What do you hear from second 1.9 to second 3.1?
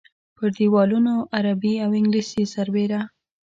انګلیسي سربېره.